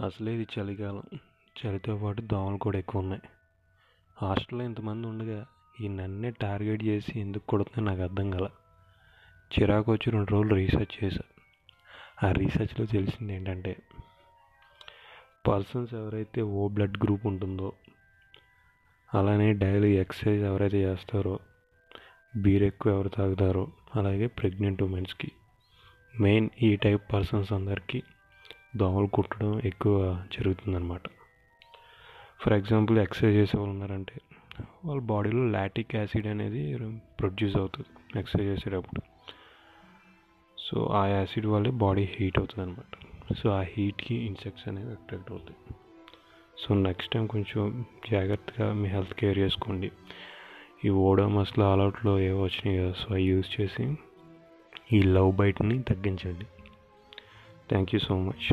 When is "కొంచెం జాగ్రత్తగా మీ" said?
47.26-48.88